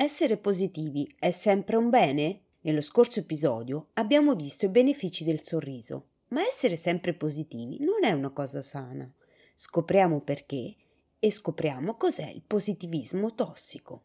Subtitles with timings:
[0.00, 2.42] Essere positivi è sempre un bene?
[2.60, 8.12] Nello scorso episodio abbiamo visto i benefici del sorriso, ma essere sempre positivi non è
[8.12, 9.12] una cosa sana.
[9.56, 10.76] Scopriamo perché
[11.18, 14.04] e scopriamo cos'è il positivismo tossico.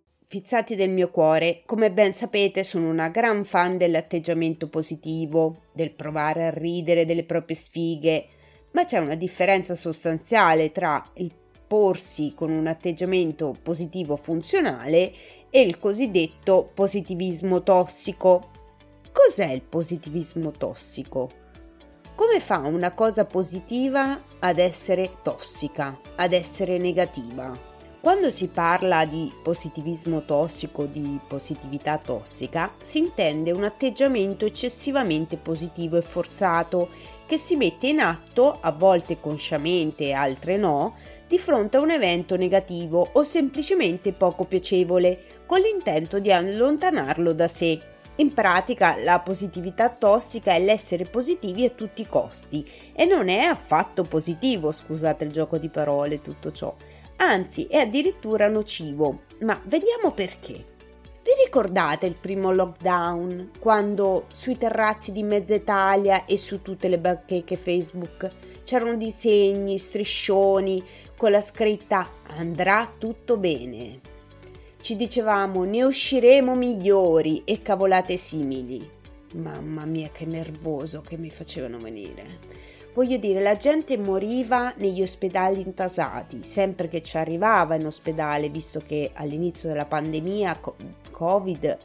[0.31, 6.45] Fizzati del mio cuore, come ben sapete sono una gran fan dell'atteggiamento positivo, del provare
[6.45, 8.27] a ridere delle proprie sfighe,
[8.71, 11.33] ma c'è una differenza sostanziale tra il
[11.67, 15.11] porsi con un atteggiamento positivo funzionale
[15.49, 18.51] e il cosiddetto positivismo tossico.
[19.11, 21.29] Cos'è il positivismo tossico?
[22.15, 27.70] Come fa una cosa positiva ad essere tossica, ad essere negativa?
[28.01, 35.97] Quando si parla di positivismo tossico, di positività tossica, si intende un atteggiamento eccessivamente positivo
[35.97, 36.89] e forzato
[37.27, 40.95] che si mette in atto, a volte consciamente altre no,
[41.27, 47.47] di fronte a un evento negativo o semplicemente poco piacevole, con l'intento di allontanarlo da
[47.47, 47.79] sé.
[48.15, 53.43] In pratica la positività tossica è l'essere positivi a tutti i costi e non è
[53.43, 56.75] affatto positivo, scusate il gioco di parole, tutto ciò
[57.21, 59.21] anzi è addirittura nocivo.
[59.41, 60.69] Ma vediamo perché.
[61.23, 66.97] Vi ricordate il primo lockdown, quando sui terrazzi di mezza Italia e su tutte le
[66.97, 68.29] bacheche Facebook
[68.63, 70.83] c'erano disegni, striscioni
[71.15, 73.99] con la scritta andrà tutto bene?
[74.81, 78.89] Ci dicevamo ne usciremo migliori e cavolate simili.
[79.33, 82.39] Mamma mia che nervoso che mi facevano venire.
[82.93, 88.81] Voglio dire, la gente moriva negli ospedali intasati, sempre che ci arrivava in ospedale, visto
[88.85, 90.59] che all'inizio della pandemia
[91.09, 91.77] Covid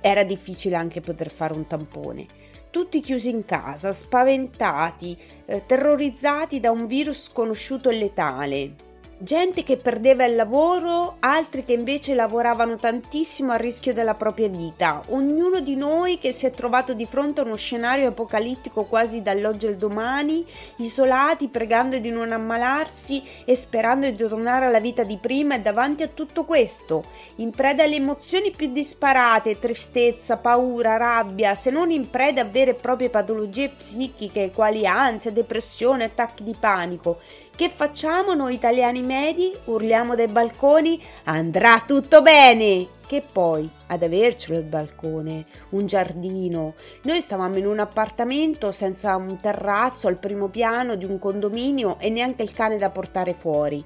[0.00, 2.26] era difficile anche poter fare un tampone.
[2.70, 8.74] Tutti chiusi in casa, spaventati, eh, terrorizzati da un virus sconosciuto e letale
[9.22, 15.02] gente che perdeva il lavoro, altri che invece lavoravano tantissimo a rischio della propria vita,
[15.08, 19.66] ognuno di noi che si è trovato di fronte a uno scenario apocalittico quasi dall'oggi
[19.66, 20.42] al domani,
[20.76, 26.02] isolati, pregando di non ammalarsi e sperando di tornare alla vita di prima e davanti
[26.02, 27.04] a tutto questo,
[27.36, 32.70] in preda alle emozioni più disparate, tristezza, paura, rabbia, se non in preda a vere
[32.70, 37.18] e proprie patologie psichiche quali ansia, depressione, attacchi di panico,
[37.60, 39.54] che facciamo noi italiani medi?
[39.66, 42.86] Urliamo dai balconi andrà tutto bene!
[43.06, 46.72] Che poi ad avercelo il balcone, un giardino.
[47.02, 52.08] Noi stavamo in un appartamento senza un terrazzo al primo piano di un condominio e
[52.08, 53.84] neanche il cane da portare fuori.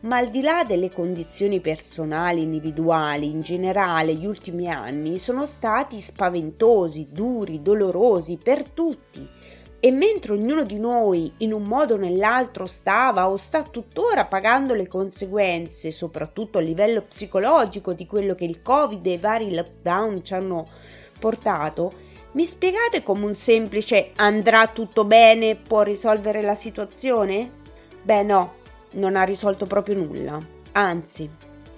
[0.00, 6.00] Ma al di là delle condizioni personali, individuali, in generale gli ultimi anni sono stati
[6.00, 9.41] spaventosi, duri, dolorosi per tutti
[9.84, 14.74] e mentre ognuno di noi in un modo o nell'altro stava o sta tuttora pagando
[14.74, 20.22] le conseguenze, soprattutto a livello psicologico, di quello che il Covid e i vari lockdown
[20.22, 20.68] ci hanno
[21.18, 21.92] portato,
[22.34, 27.50] mi spiegate come un semplice andrà tutto bene può risolvere la situazione?
[28.02, 28.54] Beh no,
[28.92, 30.38] non ha risolto proprio nulla,
[30.70, 31.28] anzi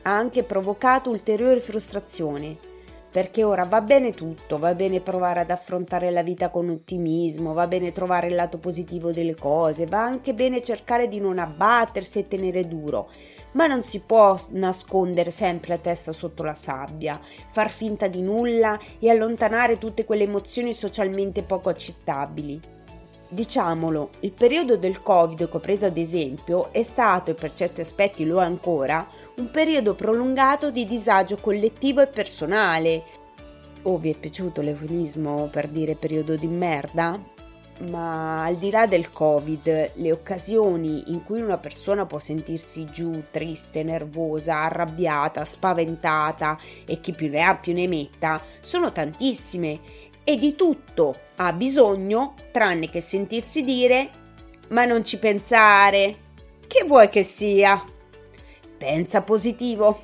[0.02, 2.72] ha anche provocato ulteriore frustrazione
[3.14, 7.68] perché ora va bene tutto, va bene provare ad affrontare la vita con ottimismo, va
[7.68, 12.26] bene trovare il lato positivo delle cose, va anche bene cercare di non abbattersi e
[12.26, 13.08] tenere duro,
[13.52, 17.20] ma non si può nascondere sempre la testa sotto la sabbia,
[17.52, 22.83] far finta di nulla e allontanare tutte quelle emozioni socialmente poco accettabili.
[23.28, 27.80] Diciamolo, il periodo del Covid che ho preso ad esempio è stato, e per certi
[27.80, 33.02] aspetti lo è ancora, un periodo prolungato di disagio collettivo e personale.
[33.82, 37.20] Oh, vi è piaciuto l'eufemismo per dire periodo di merda?
[37.88, 43.24] Ma al di là del Covid, le occasioni in cui una persona può sentirsi giù,
[43.32, 49.80] triste, nervosa, arrabbiata, spaventata e chi più ne ha più ne metta, sono tantissime
[50.22, 54.22] e di tutto ha bisogno tranne che sentirsi dire
[54.68, 56.16] ma non ci pensare.
[56.66, 57.82] Che vuoi che sia?
[58.76, 60.02] Pensa positivo.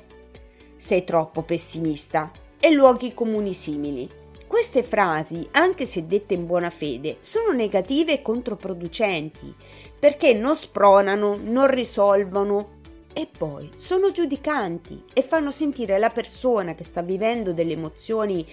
[0.77, 2.31] Sei troppo pessimista.
[2.59, 4.09] E luoghi comuni simili.
[4.45, 9.53] Queste frasi, anche se dette in buona fede, sono negative e controproducenti
[9.97, 12.79] perché non spronano, non risolvono
[13.13, 18.45] e poi sono giudicanti e fanno sentire la persona che sta vivendo delle emozioni,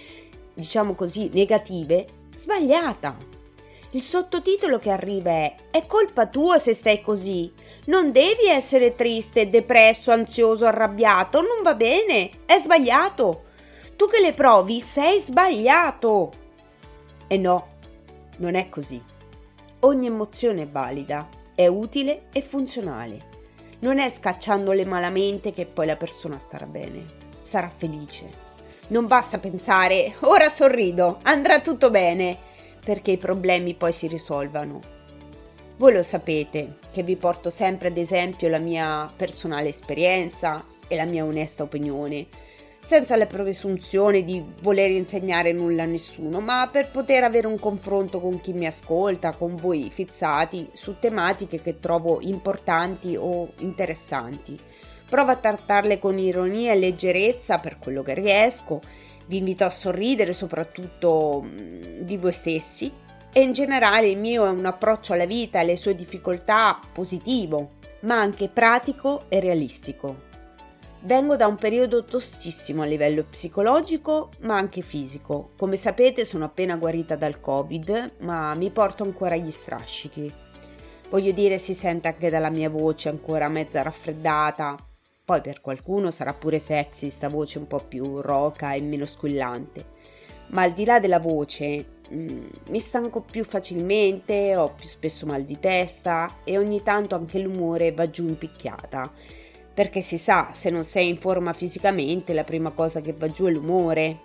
[0.53, 2.07] diciamo così, negative,
[2.39, 3.17] sbagliata.
[3.91, 7.51] Il sottotitolo che arriva è È colpa tua se stai così.
[7.85, 11.41] Non devi essere triste, depresso, ansioso, arrabbiato.
[11.41, 12.29] Non va bene.
[12.45, 13.43] È sbagliato.
[13.95, 16.31] Tu che le provi sei sbagliato.
[17.27, 17.67] E no,
[18.37, 19.03] non è così.
[19.81, 23.27] Ogni emozione è valida, è utile e funzionale.
[23.79, 27.05] Non è scacciandole malamente che poi la persona starà bene,
[27.41, 28.48] sarà felice.
[28.89, 32.35] Non basta pensare ora sorrido, andrà tutto bene
[32.83, 34.79] perché i problemi poi si risolvano.
[35.77, 41.05] Voi lo sapete che vi porto sempre ad esempio la mia personale esperienza e la
[41.05, 42.25] mia onesta opinione,
[42.83, 48.19] senza la presunzione di voler insegnare nulla a nessuno, ma per poter avere un confronto
[48.19, 54.59] con chi mi ascolta, con voi fizzati su tematiche che trovo importanti o interessanti.
[55.09, 58.79] Provo a trattarle con ironia e leggerezza per quello che riesco
[59.29, 62.91] vi invito a sorridere soprattutto mm, di voi stessi
[63.31, 67.73] e in generale il mio è un approccio alla vita e alle sue difficoltà positivo,
[68.01, 70.27] ma anche pratico e realistico.
[71.01, 75.51] Vengo da un periodo tostissimo a livello psicologico, ma anche fisico.
[75.55, 80.33] Come sapete sono appena guarita dal Covid, ma mi porto ancora gli strascichi.
[81.09, 84.88] Voglio dire, si sente anche dalla mia voce ancora mezza raffreddata,
[85.29, 89.85] poi per qualcuno sarà pure sexy sta voce un po' più roca e meno squillante.
[90.47, 95.43] Ma al di là della voce, mm, mi stanco più facilmente, ho più spesso mal
[95.43, 99.11] di testa e ogni tanto anche l'umore va giù in picchiata.
[99.71, 103.45] Perché si sa, se non sei in forma fisicamente, la prima cosa che va giù
[103.45, 104.21] è l'umore.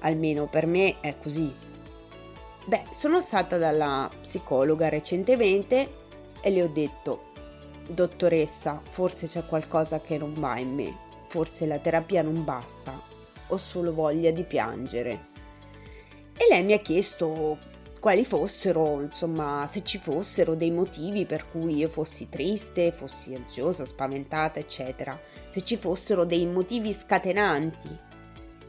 [0.00, 1.50] Almeno per me è così.
[2.66, 5.88] Beh, sono stata dalla psicologa recentemente
[6.42, 7.32] e le ho detto
[7.88, 10.96] Dottoressa, forse c'è qualcosa che non va in me,
[11.28, 13.00] forse la terapia non basta,
[13.46, 15.34] ho solo voglia di piangere.
[16.36, 17.58] E lei mi ha chiesto
[18.00, 23.84] quali fossero, insomma, se ci fossero dei motivi per cui io fossi triste, fossi ansiosa,
[23.84, 25.18] spaventata, eccetera,
[25.48, 28.05] se ci fossero dei motivi scatenanti.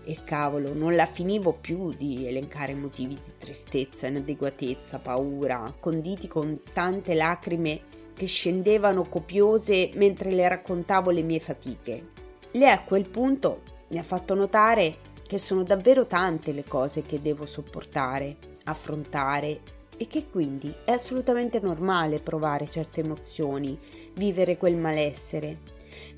[0.10, 6.62] E cavolo, non la finivo più di elencare motivi di tristezza, inadeguatezza, paura, conditi con
[6.72, 7.82] tante lacrime
[8.14, 12.08] che scendevano copiose mentre le raccontavo le mie fatiche.
[12.52, 14.96] Lei a quel punto mi ha fatto notare
[15.28, 19.60] che sono davvero tante le cose che devo sopportare, affrontare
[19.98, 23.78] e che quindi è assolutamente normale provare certe emozioni,
[24.14, 25.58] vivere quel malessere.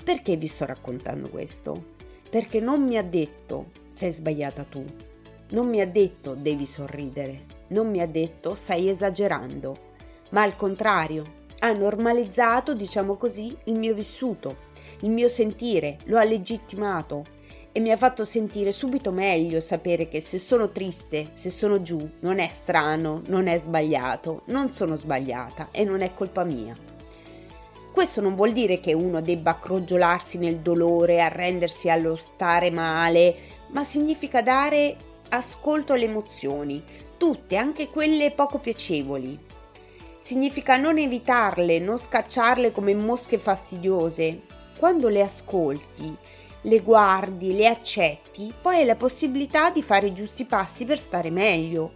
[0.04, 1.98] Perché vi sto raccontando questo?
[2.30, 4.84] Perché non mi ha detto sei sbagliata tu,
[5.50, 9.88] non mi ha detto devi sorridere, non mi ha detto stai esagerando,
[10.30, 14.68] ma al contrario ha normalizzato, diciamo così, il mio vissuto,
[15.00, 17.38] il mio sentire, lo ha legittimato
[17.72, 22.08] e mi ha fatto sentire subito meglio sapere che se sono triste, se sono giù,
[22.20, 26.76] non è strano, non è sbagliato, non sono sbagliata e non è colpa mia.
[27.92, 33.36] Questo non vuol dire che uno debba crogiolarsi nel dolore, arrendersi allo stare male,
[33.68, 34.96] ma significa dare
[35.30, 36.82] ascolto alle emozioni,
[37.16, 39.38] tutte, anche quelle poco piacevoli,
[40.22, 44.42] Significa non evitarle, non scacciarle come mosche fastidiose.
[44.76, 46.14] Quando le ascolti,
[46.62, 51.30] le guardi, le accetti, poi hai la possibilità di fare i giusti passi per stare
[51.30, 51.92] meglio,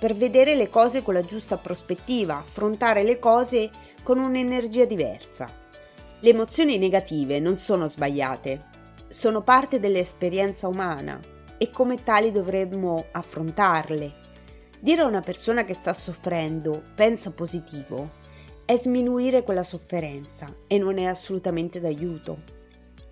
[0.00, 3.70] per vedere le cose con la giusta prospettiva, affrontare le cose
[4.08, 5.52] con un'energia diversa.
[6.20, 8.64] Le emozioni negative non sono sbagliate,
[9.06, 11.20] sono parte dell'esperienza umana
[11.58, 14.14] e come tali dovremmo affrontarle
[14.80, 18.08] Dire a una persona che sta soffrendo pensa positivo
[18.64, 22.38] è sminuire quella sofferenza e non è assolutamente d'aiuto.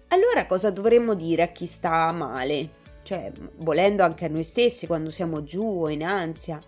[0.09, 2.71] Allora cosa dovremmo dire a chi sta male?
[3.03, 6.59] Cioè, volendo anche a noi stessi quando siamo giù o in ansia?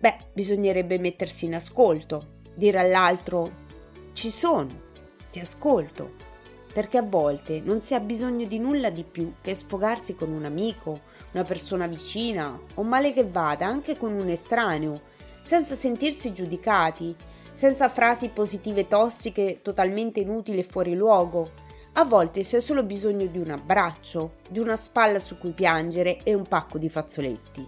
[0.00, 3.68] Beh, bisognerebbe mettersi in ascolto, dire all'altro
[4.12, 4.68] ci sono,
[5.30, 6.28] ti ascolto,
[6.72, 10.44] perché a volte non si ha bisogno di nulla di più che sfogarsi con un
[10.44, 11.00] amico,
[11.32, 15.00] una persona vicina o male che vada anche con un estraneo,
[15.42, 17.14] senza sentirsi giudicati,
[17.52, 21.50] senza frasi positive tossiche totalmente inutili e fuori luogo.
[21.94, 26.22] A volte si ha solo bisogno di un abbraccio, di una spalla su cui piangere
[26.22, 27.66] e un pacco di fazzoletti.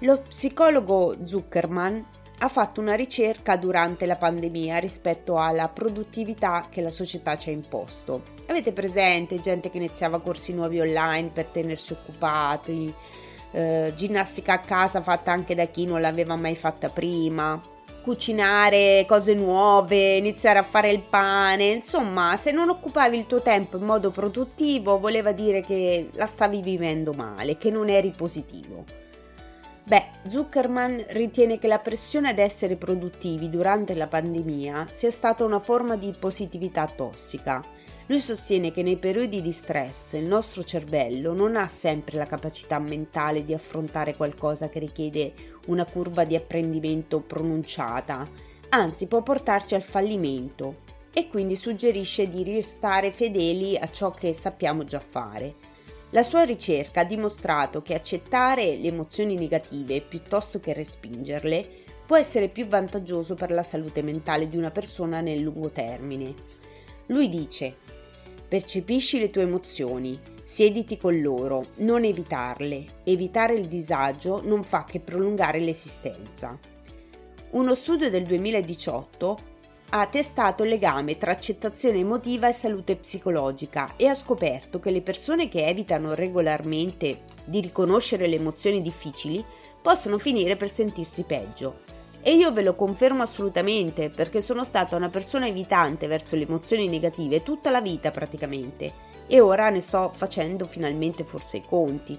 [0.00, 2.04] Lo psicologo Zuckerman
[2.40, 7.52] ha fatto una ricerca durante la pandemia rispetto alla produttività che la società ci ha
[7.52, 8.36] imposto.
[8.46, 12.94] Avete presente gente che iniziava corsi nuovi online per tenersi occupati,
[13.50, 17.60] eh, ginnastica a casa fatta anche da chi non l'aveva mai fatta prima,
[18.02, 23.76] cucinare cose nuove, iniziare a fare il pane, insomma, se non occupavi il tuo tempo
[23.76, 28.84] in modo produttivo voleva dire che la stavi vivendo male, che non eri positivo.
[29.88, 35.60] Beh, Zuckerman ritiene che la pressione ad essere produttivi durante la pandemia sia stata una
[35.60, 37.64] forma di positività tossica.
[38.04, 42.78] Lui sostiene che nei periodi di stress il nostro cervello non ha sempre la capacità
[42.78, 45.32] mentale di affrontare qualcosa che richiede
[45.68, 48.28] una curva di apprendimento pronunciata,
[48.68, 54.84] anzi può portarci al fallimento e quindi suggerisce di restare fedeli a ciò che sappiamo
[54.84, 55.67] già fare.
[56.10, 61.68] La sua ricerca ha dimostrato che accettare le emozioni negative piuttosto che respingerle
[62.06, 66.34] può essere più vantaggioso per la salute mentale di una persona nel lungo termine.
[67.08, 67.76] Lui dice:
[68.48, 73.00] Percepisci le tue emozioni, siediti con loro, non evitarle.
[73.04, 76.58] Evitare il disagio non fa che prolungare l'esistenza.
[77.50, 79.56] Uno studio del 2018
[79.90, 85.00] ha testato il legame tra accettazione emotiva e salute psicologica e ha scoperto che le
[85.00, 89.42] persone che evitano regolarmente di riconoscere le emozioni difficili
[89.80, 91.86] possono finire per sentirsi peggio.
[92.20, 96.86] E io ve lo confermo assolutamente perché sono stata una persona evitante verso le emozioni
[96.88, 102.18] negative tutta la vita praticamente e ora ne sto facendo finalmente forse i conti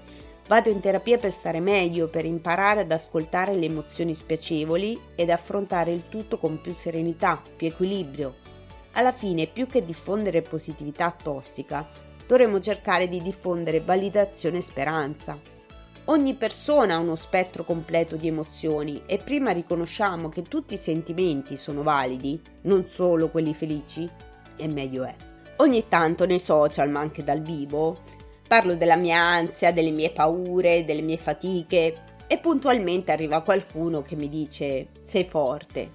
[0.50, 5.92] Vado in terapia per stare meglio, per imparare ad ascoltare le emozioni spiacevoli ed affrontare
[5.92, 8.34] il tutto con più serenità, più equilibrio.
[8.94, 11.88] Alla fine, più che diffondere positività tossica,
[12.26, 15.38] dovremmo cercare di diffondere validazione e speranza.
[16.06, 21.56] Ogni persona ha uno spettro completo di emozioni e prima riconosciamo che tutti i sentimenti
[21.56, 24.10] sono validi, non solo quelli felici,
[24.56, 25.14] e meglio è.
[25.58, 27.98] Ogni tanto nei social, ma anche dal vivo,
[28.50, 34.16] Parlo della mia ansia, delle mie paure, delle mie fatiche e puntualmente arriva qualcuno che
[34.16, 35.92] mi dice sei forte,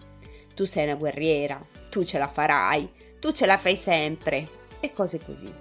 [0.56, 4.48] tu sei una guerriera, tu ce la farai, tu ce la fai sempre
[4.80, 5.54] e cose così.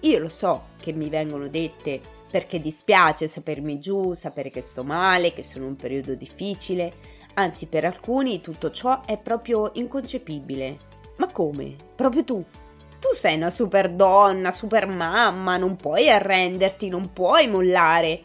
[0.00, 5.32] Io lo so che mi vengono dette perché dispiace sapermi giù, sapere che sto male,
[5.32, 6.92] che sono in un periodo difficile,
[7.32, 10.76] anzi per alcuni tutto ciò è proprio inconcepibile.
[11.16, 11.76] Ma come?
[11.94, 12.44] Proprio tu?
[13.00, 18.22] Tu sei una super donna, super mamma, non puoi arrenderti, non puoi mollare.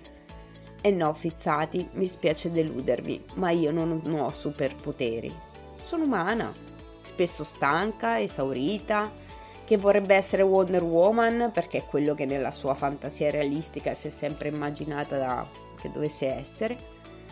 [0.82, 5.32] E no, fizzati, mi spiace deludervi, ma io non ho superpoteri.
[5.78, 6.52] Sono umana,
[7.02, 9.12] spesso stanca, esaurita,
[9.64, 14.10] che vorrebbe essere Wonder Woman perché è quello che nella sua fantasia realistica si è
[14.10, 15.48] sempre immaginata da,
[15.80, 16.78] che dovesse essere,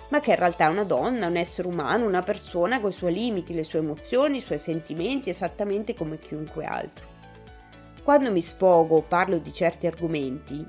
[0.10, 3.13] ma che in realtà è una donna, un essere umano, una persona con i suoi
[3.13, 7.11] limiti, le sue emozioni, i suoi sentimenti, esattamente come chiunque altro.
[8.03, 10.65] Quando mi sfogo, parlo di certi argomenti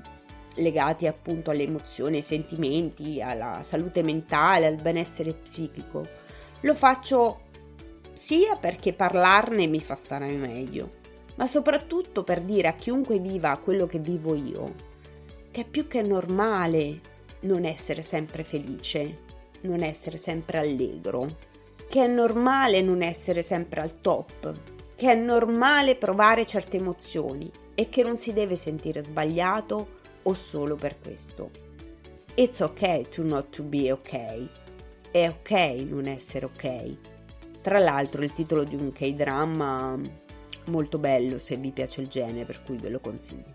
[0.55, 6.07] legati appunto alle emozioni, ai sentimenti, alla salute mentale, al benessere psichico,
[6.61, 7.41] lo faccio
[8.13, 10.91] sia perché parlarne mi fa stare meglio,
[11.35, 14.73] ma soprattutto per dire a chiunque viva quello che vivo io,
[15.49, 16.99] che è più che normale
[17.41, 19.21] non essere sempre felice,
[19.61, 21.35] non essere sempre allegro,
[21.89, 24.53] che è normale non essere sempre al top,
[25.03, 30.75] che è normale provare certe emozioni e che non si deve sentire sbagliato o solo
[30.75, 31.51] per questo.
[32.35, 34.47] It's ok to not to be ok.
[35.11, 35.51] È ok
[35.89, 36.97] non essere ok.
[37.61, 39.99] Tra l'altro il titolo di un K-drama
[40.67, 43.51] molto bello se vi piace il genere, per cui ve lo consiglio.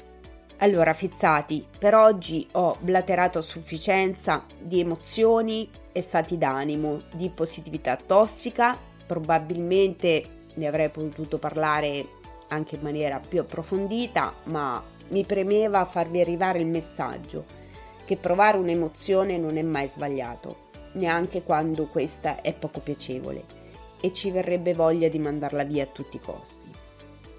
[0.58, 7.96] Allora, fizzati, per oggi ho blaterato a sufficienza di emozioni e stati d'animo, di positività
[7.96, 12.06] tossica, probabilmente ne avrei potuto parlare
[12.48, 17.56] anche in maniera più approfondita, ma mi premeva farvi arrivare il messaggio
[18.04, 23.44] che provare un'emozione non è mai sbagliato, neanche quando questa è poco piacevole
[24.00, 26.70] e ci verrebbe voglia di mandarla via a tutti i costi.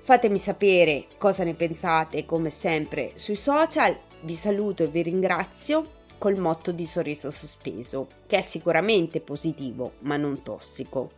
[0.02, 3.98] Fatemi sapere cosa ne pensate, come sempre, sui social.
[4.22, 10.18] Vi saluto e vi ringrazio col motto di sorriso sospeso, che è sicuramente positivo, ma
[10.18, 11.12] non tossico.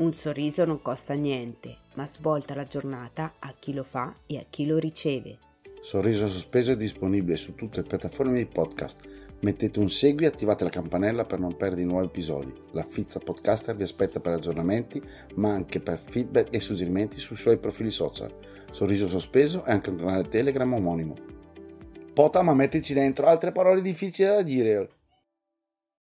[0.00, 4.46] Un sorriso non costa niente, ma svolta la giornata a chi lo fa e a
[4.48, 5.36] chi lo riceve.
[5.82, 9.02] Sorriso sospeso è disponibile su tutte le piattaforme di podcast.
[9.40, 12.50] Mettete un segui e attivate la campanella per non perdere nuovi episodi.
[12.70, 15.02] La Fizza Podcaster vi aspetta per aggiornamenti,
[15.34, 18.34] ma anche per feedback e suggerimenti sui suoi profili social.
[18.70, 21.14] Sorriso sospeso è anche un canale Telegram omonimo.
[22.14, 24.88] Pota, ma mettici dentro altre parole difficili da dire.